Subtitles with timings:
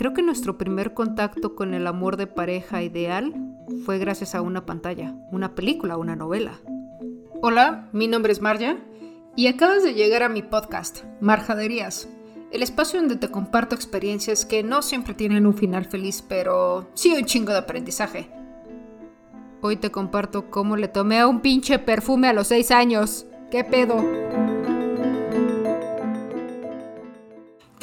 [0.00, 3.34] creo que nuestro primer contacto con el amor de pareja ideal
[3.84, 6.58] fue gracias a una pantalla, una película, una novela.
[7.42, 8.78] Hola, mi nombre es Marja
[9.36, 12.08] y acabas de llegar a mi podcast, Marjaderías,
[12.50, 17.12] el espacio donde te comparto experiencias que no siempre tienen un final feliz, pero sí
[17.14, 18.30] un chingo de aprendizaje.
[19.60, 23.26] Hoy te comparto cómo le tomé a un pinche perfume a los 6 años.
[23.50, 24.59] ¿Qué pedo?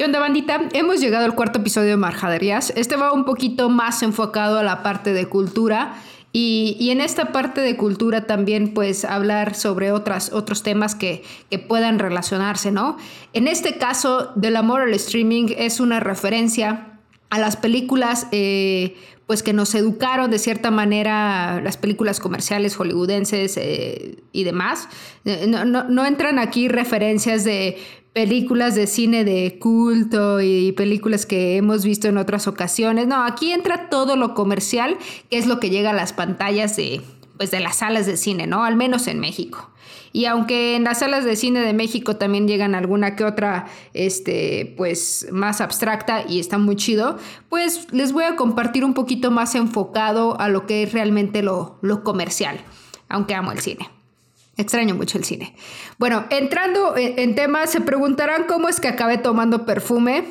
[0.08, 0.62] Onda, bandita?
[0.72, 2.72] Hemos llegado al cuarto episodio de Marjaderías.
[2.76, 5.96] Este va un poquito más enfocado a la parte de cultura.
[6.32, 11.24] Y, en esta parte de cultura también, pues, hablar sobre otras, otros temas que,
[11.68, 12.96] puedan relacionarse, ¿no?
[13.34, 16.98] En este caso, del amor al streaming es una referencia
[17.28, 23.58] a las películas, eh, pues, que nos educaron de cierta manera, las películas comerciales hollywoodenses
[23.58, 24.88] eh, y demás.
[25.26, 27.76] Eh, no entran aquí referencias de
[28.18, 33.06] películas de cine de culto y películas que hemos visto en otras ocasiones.
[33.06, 34.98] No, aquí entra todo lo comercial,
[35.30, 37.00] que es lo que llega a las pantallas de,
[37.36, 38.64] pues, de las salas de cine, ¿no?
[38.64, 39.70] Al menos en México.
[40.12, 44.74] Y aunque en las salas de cine de México también llegan alguna que otra, este,
[44.76, 49.54] pues más abstracta y está muy chido, pues les voy a compartir un poquito más
[49.54, 52.58] enfocado a lo que es realmente lo, lo comercial,
[53.08, 53.88] aunque amo el cine.
[54.58, 55.54] Extraño mucho el cine.
[55.98, 60.24] Bueno, entrando en temas, se preguntarán cómo es que acabé tomando perfume.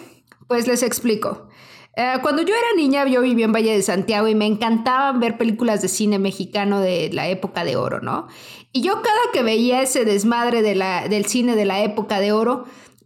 [0.48, 1.48] Pues les explico.
[1.96, 5.38] Eh, cuando yo era niña, yo vivía en Valle de Santiago y me encantaban ver
[5.38, 8.28] películas de cine mexicano de la época de oro, ¿no?
[8.74, 12.34] Y yo cada que veía ese desmadre de la, del cine de la época de
[12.34, 12.66] oro,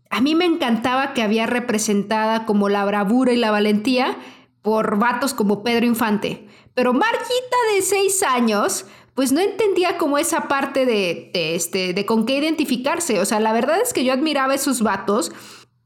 [0.09, 4.17] a mí me encantaba que había representada como la bravura y la valentía
[4.63, 6.47] por vatos como Pedro Infante.
[6.73, 12.25] Pero Marquita de seis años pues no entendía como esa parte de, este, de con
[12.25, 13.19] qué identificarse.
[13.19, 15.31] O sea, la verdad es que yo admiraba esos vatos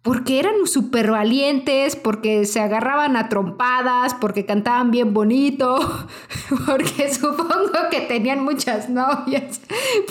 [0.06, 5.80] porque eran súper valientes, porque se agarraban a trompadas, porque cantaban bien bonito,
[6.68, 9.62] porque supongo que tenían muchas novias,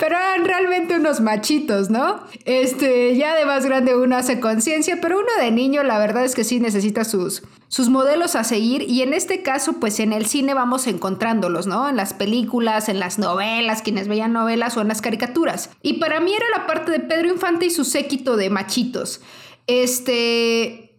[0.01, 2.25] pero eran realmente unos machitos, ¿no?
[2.45, 6.35] Este, ya de más grande uno hace conciencia, pero uno de niño la verdad es
[6.35, 10.27] que sí necesita sus, sus modelos a seguir y en este caso pues en el
[10.27, 11.89] cine vamos encontrándolos, ¿no?
[11.89, 15.71] En las películas, en las novelas, quienes veían novelas o en las caricaturas.
[15.83, 19.21] Y para mí era la parte de Pedro Infante y su séquito de machitos.
[19.67, 20.99] Este,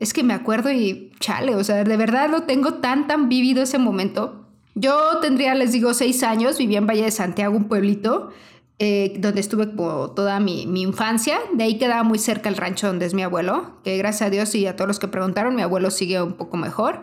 [0.00, 3.62] es que me acuerdo y chale, o sea, de verdad lo tengo tan, tan vivido
[3.62, 4.46] ese momento.
[4.74, 8.30] Yo tendría, les digo, seis años, vivía en Valle de Santiago, un pueblito,
[8.78, 11.40] eh, donde estuve toda mi, infancia.
[11.52, 14.54] De ahí quedaba muy cerca el rancho donde es mi abuelo, que gracias a Dios
[14.54, 17.00] y a todos los que preguntaron, mi abuelo sigue un poco mejor.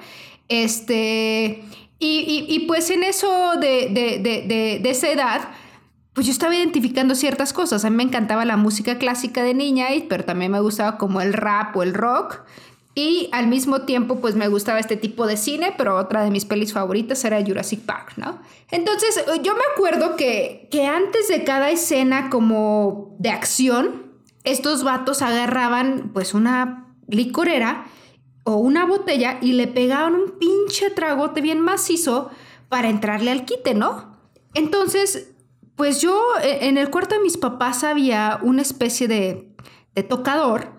[0.47, 1.63] Este,
[1.99, 5.41] y, pues en eso de, de, de esa edad,
[6.15, 7.83] pues yo estaba identificando ciertas cosas.
[7.83, 11.33] A mí me encantaba la música clásica de niña, pero también me gustaba como el
[11.33, 12.39] rap o el rock.
[12.95, 16.45] Y al mismo tiempo, pues me gustaba este tipo de cine, pero otra de mis
[16.45, 18.39] pelis favoritas era Jurassic Park, ¿no?
[18.71, 24.13] Entonces, yo me acuerdo que, que antes de cada escena como de acción,
[24.45, 27.87] estos vatos agarraban pues una licorera
[28.45, 32.29] o una botella y le pegaban un pinche tragote bien macizo
[32.69, 34.15] para entrarle al quite, ¿no?
[34.53, 35.34] Entonces,
[35.75, 39.51] pues yo e, en el cuarto de mis papás había una especie de,
[40.09, 40.73] tocador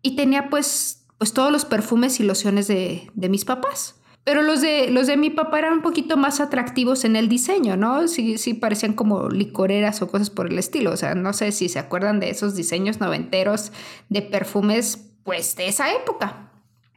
[0.00, 3.96] y tenía pues, pues todos los perfumes y lociones de, mis papás.
[4.24, 7.76] Pero los de, los de mi papá eran un poquito más atractivos en el diseño,
[7.76, 8.06] ¿no?
[8.06, 10.92] Sí, sí parecían como licoreras o cosas por el estilo.
[10.92, 13.72] O sea, no sé si se acuerdan de esos diseños noventeros
[14.10, 16.51] de perfumes, pues de esa época.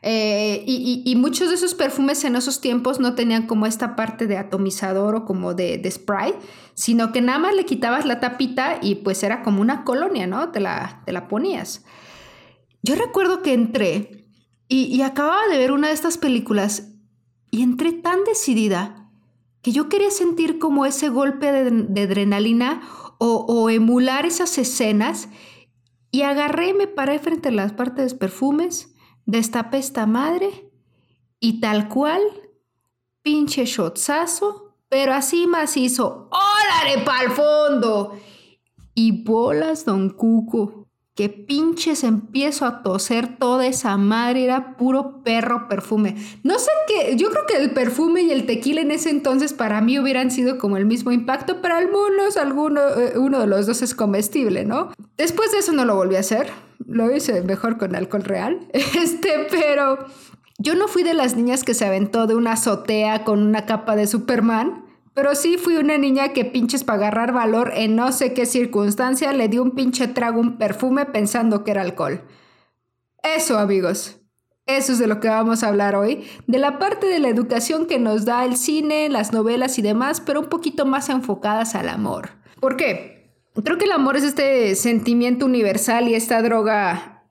[0.08, 4.38] Eh, y, muchos de esos perfumes en esos tiempos no tenían como esta parte de
[4.38, 6.36] atomizador o como de, spray,
[6.76, 10.52] sino que nada más le quitabas la tapita y pues era como una colonia, ¿no?
[10.52, 11.84] Te la, te la ponías.
[12.84, 14.28] Yo recuerdo que entré
[14.68, 16.92] y, acababa de ver una de estas películas
[17.50, 19.10] y entré tan decidida
[19.64, 22.88] que yo quería sentir como ese golpe de, adrenalina
[23.18, 25.30] o, o, emular esas escenas
[26.12, 28.95] y agarré, me paré frente a las partes de perfumes
[29.26, 30.72] Destapé esta madre
[31.40, 32.22] y tal cual,
[33.22, 38.20] pinche shotzazo, pero así macizo, ¡órale pa'l fondo!
[38.94, 40.85] Y bolas, don Cuco,
[41.16, 46.16] que pinches empiezo a toser toda esa madre, era puro perro perfume.
[46.44, 49.82] No sé qué, yo creo que el perfume y el tequila en ese entonces para
[49.82, 53.66] mí hubieran sido como el mismo impacto, pero al menos alguno, eh, uno de los
[53.66, 54.92] dos es comestible, ¿no?
[55.18, 56.52] Después de eso no lo volví a hacer
[56.88, 58.60] lo hice mejor con alcohol real.
[58.74, 60.06] Este, pero
[60.58, 63.96] yo no fui de las niñas que se aventó de una azotea con una capa
[63.96, 64.85] de Superman,
[65.16, 69.34] pero sí fui una niña que pinches para agarrar valor en no sé qué circunstancia
[69.34, 72.22] le dio un pinche trago un perfume pensando que era alcohol.
[73.24, 74.20] Eso, amigos.
[74.68, 77.86] Eso es de lo que vamos a hablar hoy, de la parte de la educación
[77.86, 81.88] que nos da el cine, las novelas y demás, pero un poquito más enfocadas al
[81.88, 82.32] amor.
[82.60, 83.32] ¿Por qué?
[83.64, 87.24] Creo que el amor es este sentimiento universal y esta droga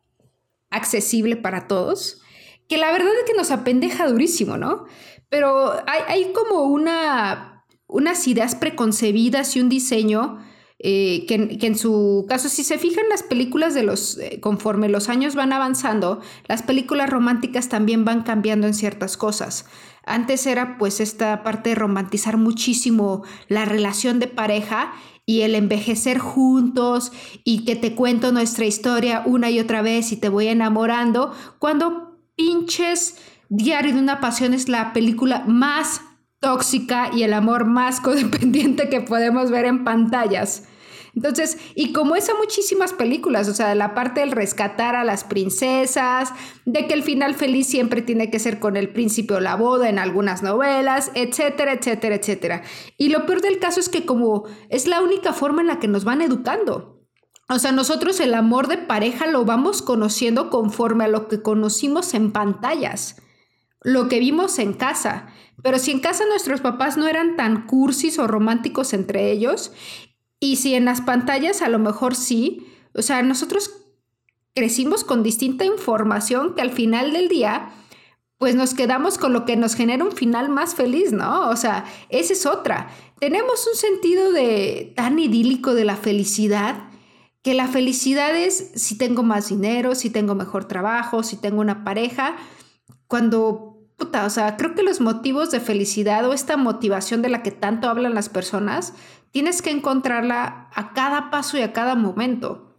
[0.71, 2.23] accesible para todos,
[2.69, 4.87] que la verdad es que nos apendeja durísimo, ¿no?
[5.29, 7.54] Pero hay, como una,
[7.95, 10.39] unas ideas preconcebidas y un diseño
[10.81, 15.09] eh, que, en su caso, si se fijan las películas de los, eh, conforme los
[15.09, 19.67] años van avanzando, las películas románticas también van cambiando en ciertas cosas.
[20.05, 24.93] Antes era pues esta parte de romantizar muchísimo la relación de pareja
[25.25, 27.13] y el envejecer juntos
[27.45, 32.19] y que te cuento nuestra historia una y otra vez y te voy enamorando, cuando
[32.35, 33.19] pinches
[33.51, 36.01] Diario de una Pasión es la película más
[36.45, 40.65] tóxica y el amor más codependiente que podemos ver en pantallas.
[41.17, 45.23] Entonces, y como es muchísimas películas, o sea, de la parte del rescatar a las
[45.23, 46.33] princesas,
[46.65, 49.89] de que el final feliz siempre tiene que ser con el príncipe o la boda
[49.89, 52.63] en algunas novelas, etcétera, etcétera, etcétera.
[52.99, 55.89] Y lo peor del caso es que como es la única forma en la que
[55.89, 57.01] nos van educando.
[57.49, 62.13] O sea, nosotros el amor de pareja lo vamos conociendo conforme a lo que conocimos
[62.15, 63.23] en pantallas,
[63.85, 65.29] lo que vimos en casa.
[65.63, 69.71] Pero si en casa nuestros papás no eran tan cursis o románticos entre ellos,
[70.41, 73.71] y si en las pantallas a lo mejor sí, o sea, nosotros
[74.55, 77.71] crecimos con distinta información que al final del día,
[78.39, 81.49] pues nos quedamos con lo que nos genera un final más feliz, ¿no?
[81.51, 82.89] O sea, esa es otra.
[83.21, 86.89] Tenemos un sentido de tan idílico de la felicidad
[87.43, 91.85] que la felicidad es si tengo más dinero, si tengo mejor trabajo, si tengo una
[91.85, 92.37] pareja,
[93.07, 97.43] cuando puta, o sea, creo que los motivos de felicidad o esta motivación de la
[97.43, 98.95] que tanto hablan las personas,
[99.31, 102.75] tienes que encontrarla a cada paso y a cada momento.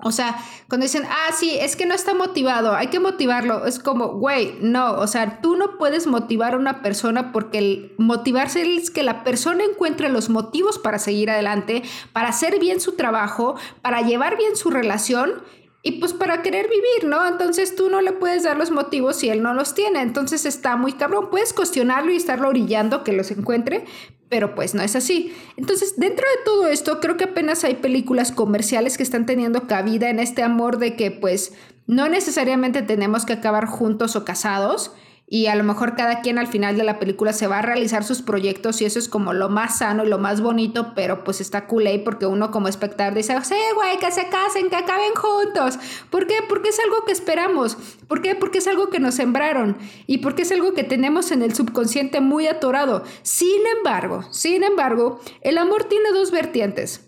[0.00, 0.38] O sea,
[0.68, 4.56] cuando dicen, ah, sí, es que no está motivado, hay que motivarlo, es como, güey,
[4.60, 9.02] no, o sea, tú no puedes motivar a una persona porque el motivarse es que
[9.02, 11.82] la persona encuentre los motivos para seguir adelante,
[12.12, 15.42] para hacer bien su trabajo, para llevar bien su relación
[15.88, 17.26] y pues para querer vivir, ¿no?
[17.26, 20.02] Entonces tú no le puedes dar los motivos si él no los tiene.
[20.02, 21.30] Entonces está muy cabrón.
[21.30, 23.86] Puedes cuestionarlo y estarlo orillando que los encuentre,
[24.28, 25.34] pero pues no es así.
[25.56, 30.10] Entonces, dentro de todo esto, creo que apenas hay películas comerciales que están teniendo cabida
[30.10, 31.54] en este amor de que pues
[31.86, 34.92] no necesariamente tenemos que acabar juntos o casados
[35.30, 38.04] y a lo mejor cada quien al final de la película se va a realizar
[38.04, 41.40] sus proyectos y eso es como lo más sano y lo más bonito, pero pues
[41.40, 45.78] está cool porque uno como espectador dice, sí, güey, que se casen, que acaben juntos.
[46.10, 46.36] ¿Por qué?
[46.48, 47.76] Porque es algo que esperamos.
[48.08, 48.34] ¿Por qué?
[48.34, 52.20] Porque es algo que nos sembraron y porque es algo que tenemos en el subconsciente
[52.20, 53.04] muy atorado.
[53.22, 57.07] Sin embargo, sin embargo, el amor tiene dos vertientes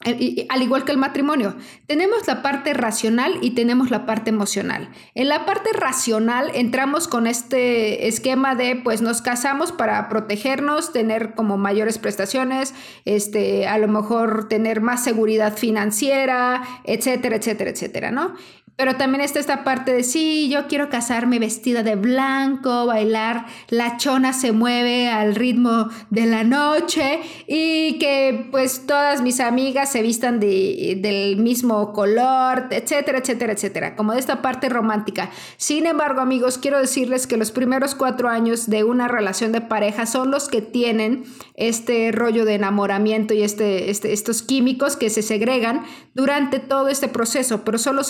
[0.00, 1.56] al igual que el matrimonio,
[1.88, 4.90] tenemos la parte racional y tenemos la parte emocional.
[5.14, 11.34] En la parte racional entramos con este esquema de pues nos casamos para protegernos, tener
[11.34, 12.74] como mayores prestaciones,
[13.06, 18.34] este, a lo mejor tener más seguridad financiera, etcétera, etcétera, etcétera, ¿no?
[18.78, 23.96] Pero también está esta parte de, sí, yo quiero casarme vestida de blanco, bailar, la
[23.96, 30.00] chona se mueve al ritmo de la noche y que pues todas mis amigas se
[30.00, 35.28] vistan de, del mismo color, etcétera, etcétera, etcétera, como de esta parte romántica.
[35.56, 40.06] Sin embargo, amigos, quiero decirles que los primeros cuatro años de una relación de pareja
[40.06, 41.24] son los que tienen
[41.56, 47.08] este rollo de enamoramiento y este, este estos químicos que se segregan durante todo este
[47.08, 48.04] proceso, pero solo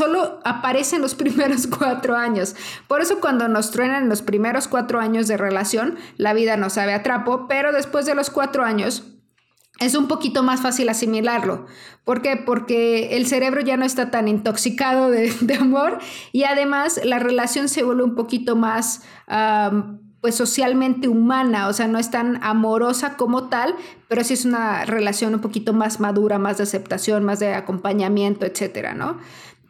[0.00, 2.56] solo aparece en los primeros cuatro años.
[2.88, 6.70] Por eso cuando nos truenan en los primeros cuatro años de relación, la vida no
[6.70, 9.04] sabe a trapo, pero después de los cuatro años
[9.78, 11.66] es un poquito más fácil asimilarlo.
[12.04, 12.36] ¿Por qué?
[12.36, 15.98] Porque el cerebro ya no está tan intoxicado de, amor
[16.32, 19.02] y además la relación se vuelve un poquito más...
[20.20, 23.74] pues socialmente humana, o sea, no es tan amorosa como tal,
[24.06, 28.44] pero sí es una relación un poquito más madura, más de aceptación, más de acompañamiento,
[28.44, 29.16] etcétera, ¿no?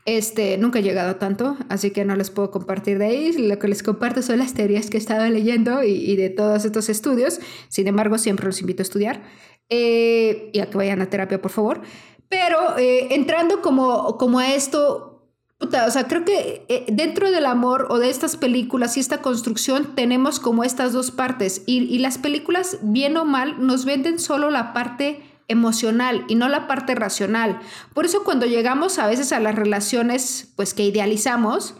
[0.07, 3.33] Este, nunca he llegado a tanto, así que no les puedo compartir de ahí.
[3.33, 6.89] Lo que les comparto son las teorías que he estado leyendo y, de todos estos
[6.89, 7.41] estudios.
[7.69, 9.23] Sin embargo, siempre los invito a estudiar
[9.69, 11.83] eh, y a que vayan a terapia, por favor.
[12.29, 15.29] Pero eh, entrando como, como a esto,
[15.59, 19.95] o sea, creo que eh, dentro del amor o de estas películas y esta construcción
[19.95, 21.63] tenemos como estas dos partes.
[21.67, 26.49] Y, y las películas, bien o mal, nos venden solo la parte emocional y no
[26.49, 27.61] la parte racional.
[27.93, 31.75] Por eso cuando llegamos a veces a las relaciones pues que idealizamos,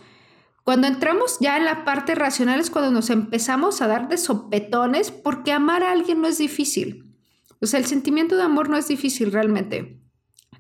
[0.65, 5.11] cuando entramos ya en la parte racional es cuando nos empezamos a dar de sopetones
[5.11, 7.17] porque amar a alguien no es difícil.
[7.61, 10.00] O sea, el sentimiento de amor no es difícil realmente.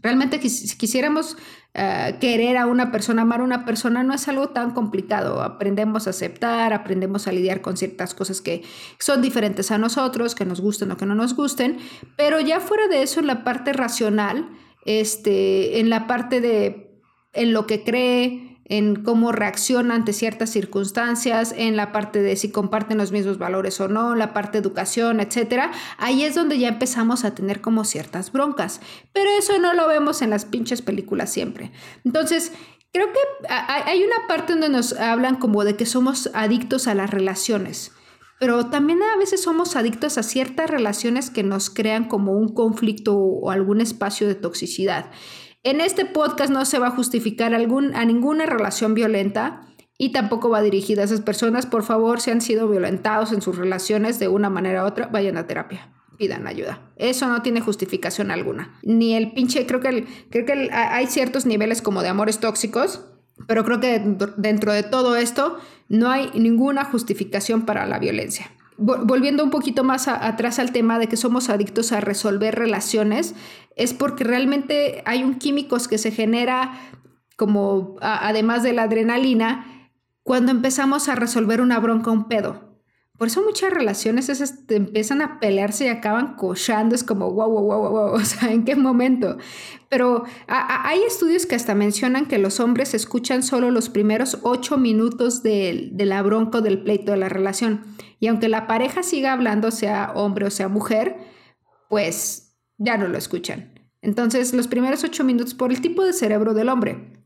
[0.03, 1.37] Realmente si quisiéramos
[1.75, 5.43] eh, querer a una persona, amar a una persona, no es algo tan complicado.
[5.43, 8.63] Aprendemos a aceptar, aprendemos a lidiar con ciertas cosas que
[8.99, 11.79] son diferentes a nosotros, que nos gusten o que no nos gusten,
[12.17, 14.49] pero ya fuera de eso, en la parte racional,
[14.85, 16.91] este, en la parte de
[17.33, 22.53] en lo que cree, en cómo reacciona ante ciertas circunstancias, en la parte de si
[22.53, 25.73] comparten los mismos valores o no, la parte de educación, etcétera.
[25.99, 28.81] Ahí es donde ya empezamos a tener como ciertas broncas.
[29.13, 31.73] Pero eso no lo vemos en las pinches películas siempre.
[32.05, 32.53] Entonces,
[32.93, 37.11] creo que hay una parte donde nos hablan como de que somos adictos a las
[37.11, 37.91] relaciones.
[38.39, 43.17] Pero también a veces somos adictos a ciertas relaciones que nos crean como un conflicto
[43.17, 45.11] o algún espacio de toxicidad.
[45.63, 49.61] En este podcast no se va a justificar a ninguna relación violenta
[49.99, 51.67] y tampoco va dirigida a esas personas.
[51.67, 55.37] Por favor, si han sido violentados en sus relaciones de una manera u otra, vayan
[55.37, 55.93] a terapia.
[56.17, 56.91] Pidan ayuda.
[56.97, 58.79] Eso no tiene justificación alguna.
[58.83, 63.05] Ni el pinche, creo que, creo que hay ciertos niveles como de amores tóxicos,
[63.47, 64.03] pero creo que
[64.39, 68.51] dentro de todo esto no hay ninguna justificación para la violencia
[68.81, 73.35] volviendo un poquito más atrás al tema de que somos adictos a resolver relaciones,
[73.77, 76.73] es porque realmente hay un químico que se genera
[77.37, 79.91] como además de la adrenalina
[80.23, 82.70] cuando empezamos a resolver una bronca, un pedo.
[83.21, 84.31] Por eso muchas relaciones
[84.71, 86.95] empiezan a pelearse y acaban cochando.
[86.95, 89.37] Es como, wow, wow, wow, wow, o sea, ¿en qué momento?
[89.91, 95.43] Pero hay estudios que hasta mencionan que los hombres escuchan solo los primeros ocho minutos
[95.43, 97.85] de, de la bronca del pleito de la relación.
[98.21, 101.19] Y aunque la pareja siga hablando, sea hombre o sea mujer,
[101.91, 103.79] pues ya no lo escuchan.
[104.01, 107.20] Entonces, los primeros ocho minutos por el tipo de cerebro del hombre.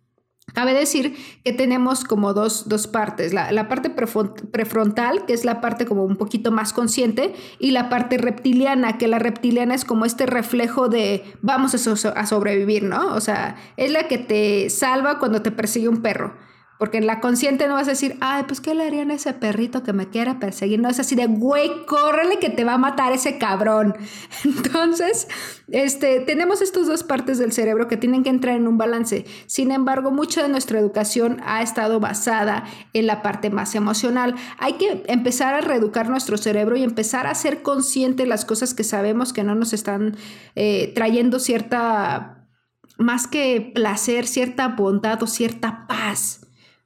[0.55, 6.05] Cabe decir que tenemos como dos, partes, la, parte prefrontal, que es la parte como
[6.05, 10.89] un poquito más consciente, y la parte reptiliana, que la reptiliana es como este reflejo
[10.89, 13.15] de vamos a, a sobrevivir, ¿no?
[13.15, 16.35] O sea, es la que te salva cuando te persigue un perro.
[16.79, 19.33] Porque en la consciente no vas a decir, ay, pues ¿qué le harían a ese
[19.33, 20.81] perrito que me quiera perseguir?
[20.81, 23.95] No es así de, güey, córrele que te va a matar ese cabrón.
[24.45, 25.29] Entonces,
[25.69, 29.25] este, tenemos estas dos partes del cerebro que tienen que entrar en un balance.
[29.47, 34.35] Sin embargo, mucha de nuestra educación ha estado basada en la parte más emocional.
[34.59, 38.83] Hay que empezar a reeducar nuestro cerebro y empezar a ser consciente las cosas que
[38.85, 40.17] sabemos que no nos están
[40.57, 42.49] eh, trayendo cierta,
[42.99, 46.44] más que placer, cierta bondad o cierta paz.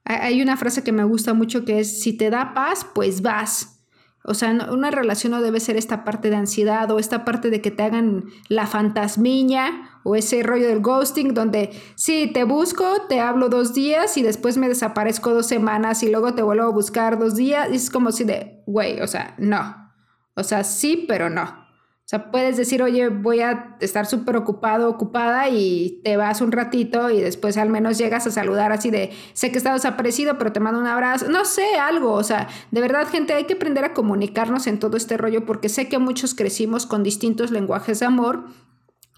[0.09, 3.79] Hay una frase que me gusta mucho que es, si te da paz, pues vas.
[4.25, 7.61] O sea, una relación no debe ser esta parte de ansiedad o esta parte de
[7.61, 13.21] que te hagan la fantasmiña o ese rollo del ghosting donde sí, te busco, te
[13.21, 17.19] hablo dos días y después me desaparezco dos semanas y luego te vuelvo a buscar
[17.19, 17.69] dos días.
[17.71, 19.93] Es como si de, güey, o sea, no.
[20.35, 21.68] O sea, sí, pero no.
[22.09, 26.53] O sea, puedes decir, oye, voy a estar súper ocupado, ocupada y te vas un
[26.53, 30.51] ratito y después al menos llegas a saludar así de, sé que estás desaparecido, pero
[30.51, 31.29] te mando un abrazo.
[31.29, 32.15] No sé, algo.
[32.15, 35.69] O sea, de verdad, gente, hay que aprender a comunicarnos en todo este rollo porque
[35.69, 38.45] sé que muchos crecimos con distintos lenguajes de amor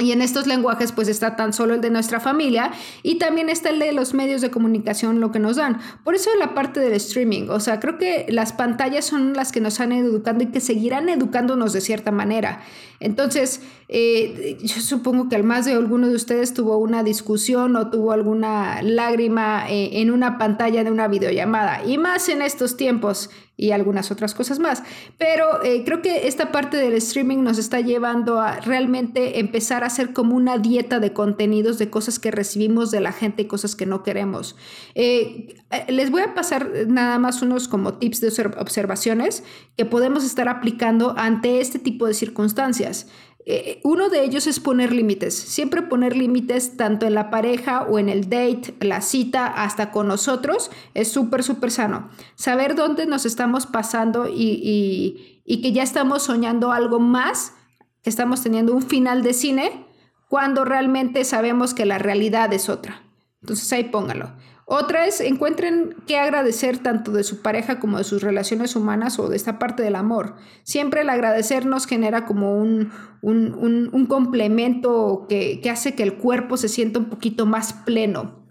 [0.01, 3.71] y en estos lenguajes pues está tan solo el de nuestra familia y también está
[3.71, 5.79] el de los medios de comunicación, lo que nos dan.
[6.05, 9.61] Por eso la parte del streaming, o sea, creo que las pantallas son las que
[9.61, 12.63] nos han educando y que seguirán educándonos de cierta manera.
[13.01, 17.91] Entonces, eh, yo supongo que al más de alguno de ustedes tuvo una discusión o
[17.91, 23.31] tuvo alguna lágrima eh, en una pantalla de una videollamada y más en estos tiempos
[23.61, 24.83] y algunas otras cosas más.
[25.19, 29.89] Pero eh, creo que esta parte del streaming nos está llevando a realmente empezar a
[29.89, 33.77] hacer como una dieta de contenidos, de cosas que recibimos de la gente y cosas
[33.77, 34.57] que no queremos.
[34.95, 39.45] Eh, eh, les voy a pasar nada más unos como tips de observaciones
[39.77, 43.09] que podemos estar aplicando ante este tipo de circunstancias.
[43.47, 45.35] Eh, uno de ellos es poner límites.
[45.35, 50.09] Siempre poner límites tanto en la pareja o en el date, la cita, hasta con
[50.09, 52.11] nosotros, es súper, súper sano.
[52.35, 57.55] Saber dónde nos estamos pasando y, y que ya estamos soñando algo más,
[58.03, 59.87] que estamos teniendo un final de cine,
[60.29, 63.03] cuando realmente sabemos que la realidad es otra.
[63.43, 64.31] Entonces ahí póngalo.
[64.73, 69.29] Otra es, encuentren qué agradecer tanto de su pareja como de sus relaciones humanas o
[69.29, 70.37] de esta parte del amor.
[70.63, 76.57] Siempre el agradecer nos genera como un, un, complemento que, que hace que el cuerpo
[76.57, 78.47] se sienta un poquito más pleno.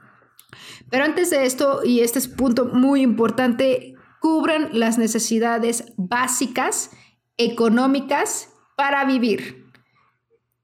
[0.90, 6.92] Pero antes de esto, y este es un punto muy importante, cubran las necesidades básicas
[7.38, 9.68] económicas para vivir.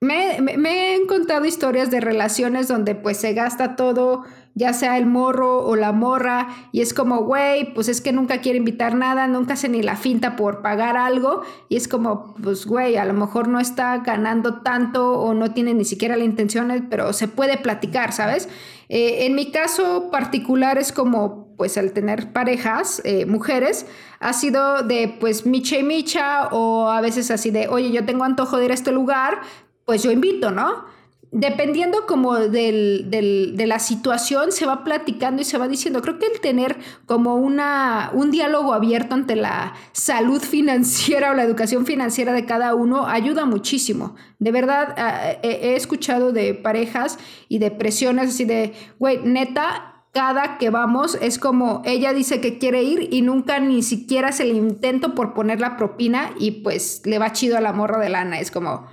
[0.02, 5.06] me, me, he encontrado historias de relaciones donde pues se gasta todo, ya sea el
[5.06, 9.28] morro o la morra, y es como, güey, pues es que nunca quiere invitar nada,
[9.28, 13.14] nunca hace ni la finta por pagar algo, y es como, pues güey, a lo
[13.14, 17.58] mejor no está ganando tanto o no tiene ni siquiera la intención, pero se puede
[17.58, 18.48] platicar, ¿sabes?
[18.88, 23.86] Eh, en mi caso particular es como, pues al tener parejas, eh, mujeres,
[24.22, 28.24] ha sido de pues micha y micha o a veces así de, oye, yo tengo
[28.24, 29.42] antojo de ir a este lugar,
[29.86, 30.95] pues yo invito, ¿no?
[31.38, 36.02] Dependiendo como del, de la situación, se va platicando y se va diciendo.
[36.02, 41.44] Creo que el tener como una, un diálogo abierto ante la salud financiera o la
[41.44, 44.16] educación financiera de cada uno ayuda muchísimo.
[44.40, 50.58] De verdad, ah, he escuchado de parejas y de presiones así de, güey, neta, cada
[50.58, 54.54] que vamos es como ella dice que quiere ir y nunca ni siquiera se le
[54.54, 58.40] intento por poner la propina y pues le va chido a la morra de lana.
[58.40, 58.88] Es como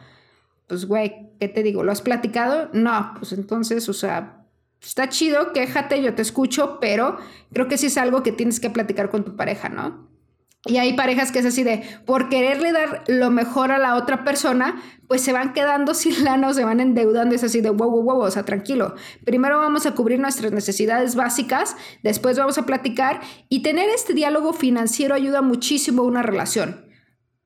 [0.72, 1.82] pues güey, ¿qué te digo?
[1.82, 2.70] ¿Lo has platicado?
[2.72, 4.46] No, pues entonces, o sea,
[4.80, 7.18] está chido, quéjate, yo te escucho, pero
[7.52, 10.08] creo que sí es algo que tienes que platicar con tu pareja, ¿no?
[10.64, 14.24] Y hay parejas que es así de, por quererle dar lo mejor a la otra
[14.24, 17.34] persona, pues se van quedando sin lana se van endeudando.
[17.34, 18.94] Es así de, wow, wow, wow, o sea, tranquilo.
[19.26, 24.54] Primero vamos a cubrir nuestras necesidades básicas, después vamos a platicar y tener este diálogo
[24.54, 26.91] financiero ayuda muchísimo a una relación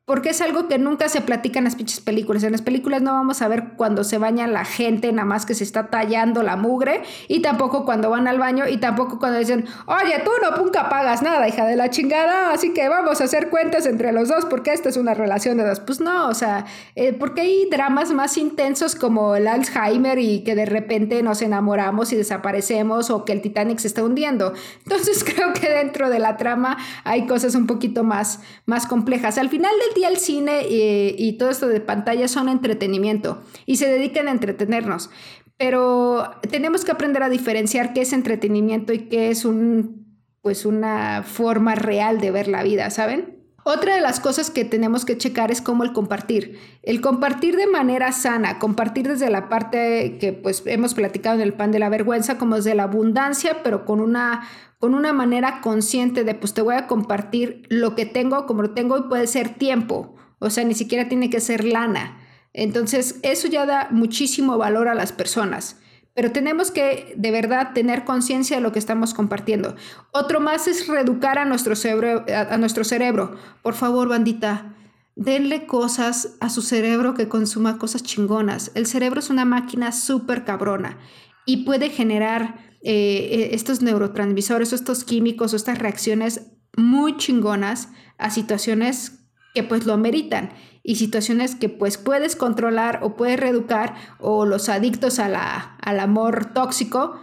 [0.06, 2.44] porque es algo que nunca se platica en las pinches películas.
[2.44, 5.54] En las películas no vamos a ver cuando se baña la gente, nada más que
[5.54, 9.66] se está tallando la mugre, y tampoco cuando van al baño, y tampoco cuando dicen,
[9.86, 13.50] oye, tú no nunca pagas nada, hija de la chingada, así que vamos a hacer
[13.50, 15.80] cuentas entre los dos porque esta es una relación de dos.
[15.80, 20.54] Pues no, o sea, eh, porque hay dramas más intensos como el Alzheimer y que
[20.54, 24.52] de repente nos enamoramos y desaparecemos o que el Titanic se está hundiendo.
[24.84, 29.36] Entonces creo que dentro de la trama hay cosas un poquito más, más complejas.
[29.38, 34.28] Al final del el cine y, todo esto de pantalla son entretenimiento y se dedican
[34.28, 35.10] a entretenernos.
[35.56, 40.06] Pero tenemos que aprender a diferenciar qué es entretenimiento y qué es un,
[40.42, 43.35] pues una forma real de ver la vida, ¿saben?
[43.68, 46.56] Otra de las cosas que tenemos que checar es cómo el compartir.
[46.84, 51.52] El compartir de manera sana, compartir desde la parte que pues hemos platicado en el
[51.52, 54.46] pan de la vergüenza, como desde la abundancia, pero con una
[54.78, 58.70] con una manera consciente de, pues te voy a compartir lo que tengo, como lo
[58.70, 62.20] tengo, y puede ser tiempo, o sea, ni siquiera tiene que ser lana.
[62.52, 65.80] Entonces, eso ya da muchísimo valor a las personas.
[66.16, 69.76] Pero tenemos que de verdad tener conciencia de lo que estamos compartiendo.
[70.12, 72.24] Otro más es reeducar a nuestro cerebro.
[72.34, 73.36] A, nuestro cerebro.
[73.62, 74.74] Por favor, bandita,
[75.14, 78.72] denle cosas a su cerebro que consuma cosas chingonas.
[78.74, 80.98] El cerebro es una máquina súper cabrona
[81.44, 86.46] y puede generar eh, estos neurotransmisores, estos químicos estas reacciones
[86.78, 89.25] muy chingonas a situaciones
[89.56, 90.50] que pues lo ameritan
[90.82, 95.98] y situaciones que pues puedes controlar o puedes reeducar o los adictos a la, al
[95.98, 97.18] amor tóxico,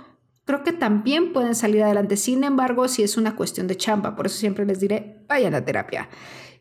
[0.46, 2.18] creo que también pueden salir adelante.
[2.18, 5.64] Sin embargo, si es una cuestión de chamba, por eso siempre les diré, vayan a
[5.64, 6.10] terapia.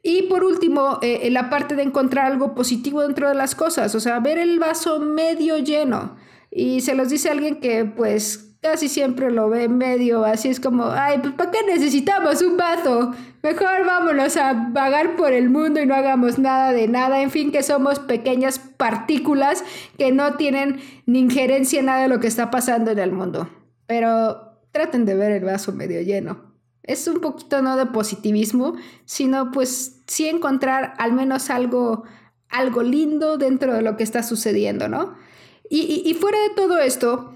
[0.02, 4.00] Y por último, eh, la parte de encontrar algo positivo dentro de las cosas, o
[4.00, 6.16] sea, ver el vaso medio lleno.
[6.50, 10.86] Y se los dice alguien que pues casi siempre lo ve medio así, es como,
[10.86, 13.12] ay, pues ¿para qué necesitamos un vaso?
[13.42, 17.20] Mejor vámonos a vagar por el mundo y no hagamos nada de nada.
[17.20, 19.64] En fin, que somos pequeñas partículas
[19.98, 23.50] que no tienen ni injerencia en nada de lo que está pasando en el mundo.
[23.86, 26.52] Pero traten de ver el vaso medio lleno.
[26.84, 32.04] Es un poquito no de positivismo, sino pues sí encontrar al menos algo,
[32.48, 35.14] algo lindo dentro de lo que está sucediendo, ¿no?
[35.68, 37.32] Y, y fuera de todo esto,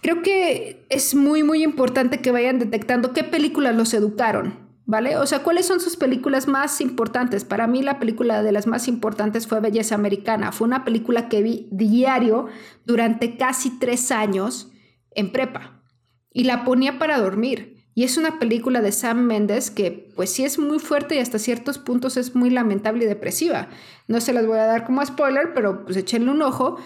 [0.00, 4.54] creo que es muy, muy importante que vayan detectando qué películas los educaron,
[4.86, 5.16] ¿vale?
[5.16, 7.44] O sea, ¿cuáles son sus películas más importantes?
[7.44, 10.52] Para mí la película de las más importantes fue Belleza Americana.
[10.52, 12.46] Fue una película que vi diario
[12.84, 14.70] durante casi tres años
[15.10, 15.82] en prepa
[16.32, 17.78] y la ponía para dormir.
[17.94, 21.40] Y es una película de Sam Mendes que pues sí es muy fuerte y hasta
[21.40, 23.70] ciertos puntos es muy lamentable y depresiva.
[24.06, 26.78] No se las voy a dar como spoiler, pero pues échenle un ojo.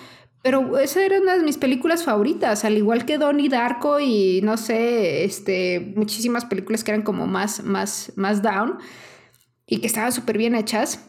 [0.42, 4.56] Pero esa era una de mis películas favoritas, al igual que Donnie Darko y no
[4.56, 8.78] sé, este, muchísimas películas que eran como más, más, más down
[9.66, 11.08] y que estaban súper bien hechas.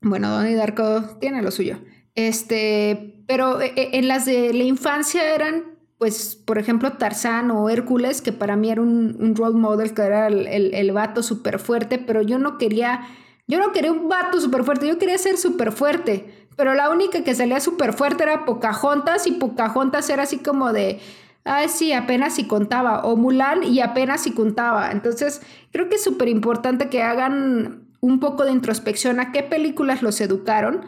[0.00, 1.80] Bueno, Donnie Darko tiene lo suyo.
[2.14, 7.68] Este, pero eh, eh, en las de la infancia eran, pues, por ejemplo, Tarzán o
[7.68, 11.24] Hércules, que para mí era un, un role model, que era el, el, el vato
[11.24, 13.00] súper fuerte, pero yo no quería,
[13.48, 17.24] yo no quería un vato súper fuerte, yo quería ser súper fuerte pero la única
[17.24, 21.00] que salía súper fuerte era Pocahontas y Pocahontas era así como de,
[21.44, 24.90] ay, sí, apenas si contaba, o Mulan y apenas si contaba.
[24.90, 25.40] Entonces,
[25.72, 30.20] creo que es súper importante que hagan un poco de introspección a qué películas los
[30.20, 30.86] educaron.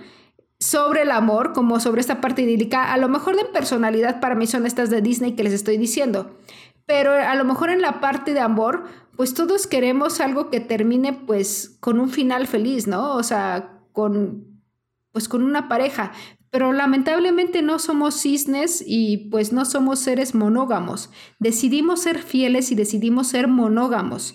[0.62, 2.92] sobre el amor, como sobre esta parte idílica.
[2.92, 6.36] A lo mejor de personalidad para mí son estas de Disney que les estoy diciendo.
[6.86, 8.84] Pero a lo mejor en la parte de amor,
[9.16, 13.14] pues todos queremos algo que termine pues con un final feliz, ¿no?
[13.16, 14.51] O sea, con
[15.12, 16.12] pues con una pareja.
[16.50, 21.10] Pero lamentablemente no somos cisnes y pues no somos seres monógamos.
[21.38, 24.34] Decidimos ser fieles y decidimos ser monógamos.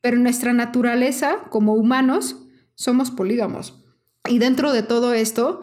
[0.00, 2.36] Pero nuestra naturaleza como humanos
[2.74, 3.84] somos polígamos.
[4.28, 5.62] Y dentro de todo esto,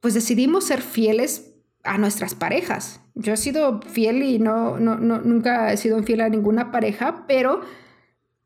[0.00, 3.00] pues decidimos ser fieles a nuestras parejas.
[3.14, 7.62] Yo he sido fiel y no, no, nunca he sido fiel a ninguna pareja, pero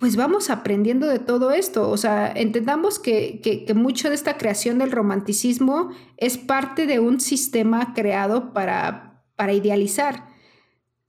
[0.03, 1.89] pues vamos aprendiendo de todo esto.
[1.89, 7.21] O sea, entendamos que, que, mucho de esta creación del romanticismo es parte de un
[7.21, 10.27] sistema creado para, para idealizar.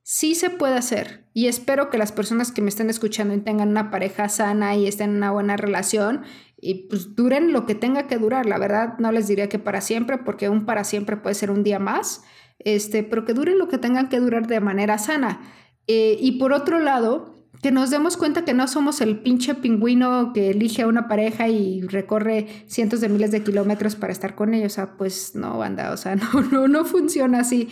[0.04, 3.90] Sí se puede hacer y espero que las personas que me estén escuchando tengan una
[3.90, 6.22] pareja sana y estén en una buena relación
[6.62, 8.46] y pues duren lo que tenga que durar.
[8.46, 11.64] La verdad no les diría que para siempre, porque un para siempre puede ser un
[11.64, 12.24] día más,
[12.60, 15.42] este, pero que duren lo que tengan que durar de manera sana.
[15.88, 17.33] Eh, y por otro lado,
[17.64, 21.48] que nos demos cuenta que no somos el pinche pingüino que elige a una pareja
[21.48, 24.74] y recorre cientos de miles de kilómetros para estar con ellos.
[24.74, 27.70] O sea, pues no, banda, o sea, no, no, no funciona así.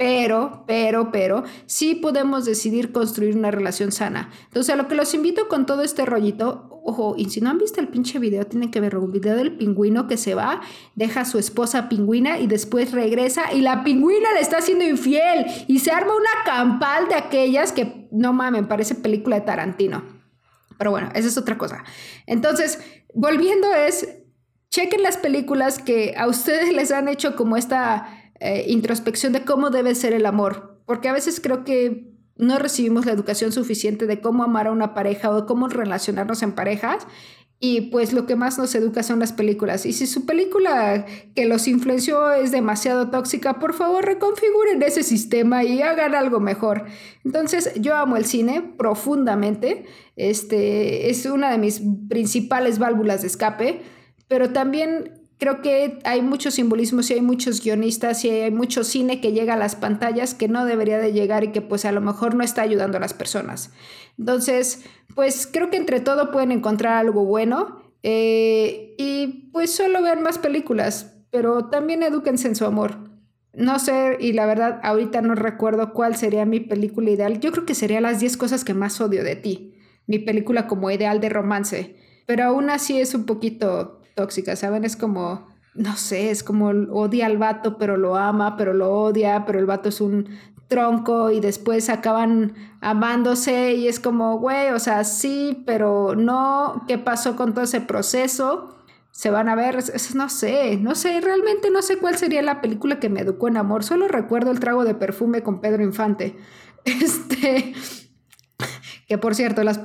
[0.00, 4.30] Pero, pero, pero, sí podemos decidir construir una relación sana.
[4.44, 7.58] Entonces, a lo que los invito con todo este rollito, ojo, y si no han
[7.58, 10.62] visto el pinche video, tienen que ver un video del pingüino que se va,
[10.94, 15.44] deja a su esposa pingüina y después regresa y la pingüina le está haciendo infiel
[15.66, 20.02] y se arma una campal de aquellas que, no mames, parece película de Tarantino.
[20.78, 21.84] Pero bueno, esa es otra cosa.
[22.24, 22.78] Entonces,
[23.12, 24.08] volviendo es,
[24.70, 29.70] chequen las películas que a ustedes les han hecho como esta eh, introspección de cómo
[29.70, 34.20] debe ser el amor, porque a veces creo que no recibimos la educación suficiente de
[34.20, 37.06] cómo amar a una pareja o cómo relacionarnos en parejas.
[37.62, 39.84] Y pues lo que más nos educa son las películas.
[39.84, 45.62] Y si su película que los influenció es demasiado tóxica, por favor reconfiguren ese sistema
[45.62, 46.86] y hagan algo mejor.
[47.22, 49.84] Entonces yo amo el cine profundamente.
[50.16, 53.82] Este es una de mis principales válvulas de escape.
[54.26, 59.22] Pero también creo que hay muchos simbolismos y hay muchos guionistas y hay mucho cine
[59.22, 62.02] que llega a las pantallas que no debería de llegar y que pues a lo
[62.02, 63.72] mejor no está ayudando a las personas.
[64.18, 70.20] Entonces, pues creo que entre todo pueden encontrar algo bueno eh, y pues solo ver
[70.20, 72.98] más películas, pero también edúquense en su amor.
[73.54, 77.40] No sé, y la verdad ahorita no recuerdo cuál sería mi película ideal.
[77.40, 79.74] Yo creo que sería las 10 cosas que más odio de ti,
[80.06, 84.84] mi película como ideal de romance, pero aún así es un poquito tóxica, ¿saben?
[84.84, 89.44] Es como, no sé, es como odia al vato, pero lo ama, pero lo odia,
[89.46, 90.28] pero el vato es un
[90.70, 96.96] tronco y después acaban amándose y es como, güey, o sea, sí, pero no, ¿qué
[96.96, 98.76] pasó con todo ese proceso?
[99.10, 99.78] Se van a ver,
[100.14, 103.56] no sé, no sé, realmente no sé cuál sería la película que me educó en
[103.56, 106.36] amor, solo recuerdo el trago de perfume con Pedro Infante.
[106.82, 107.74] Este,
[109.10, 109.82] que por cierto, las,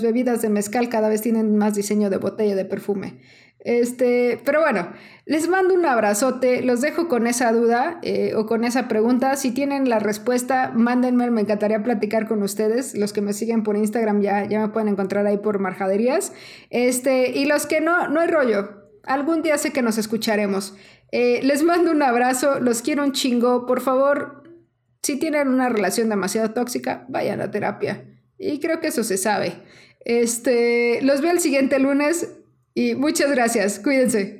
[0.00, 3.20] bebidas de mezcal cada vez tienen más diseño de botella de perfume.
[3.58, 4.88] Este, pero bueno,
[5.26, 9.36] les mando un abrazote, los dejo con esa duda eh, o con esa pregunta.
[9.36, 12.96] Si tienen la respuesta, mándenme, me encantaría platicar con ustedes.
[12.96, 16.32] Los que me siguen por Instagram ya, ya me pueden encontrar ahí por marjaderías.
[16.70, 18.88] Este, y los que no, no hay rollo.
[19.04, 20.74] Algún día sé que nos escucharemos.
[21.12, 23.66] Eh, les mando un abrazo, los quiero un chingo.
[23.66, 24.44] Por favor,
[25.02, 28.09] si tienen una relación demasiado tóxica, vayan a terapia.
[28.40, 29.52] Y creo que eso se sabe.
[30.00, 32.26] Este, los veo el siguiente lunes
[32.74, 33.78] y muchas gracias.
[33.78, 34.39] Cuídense.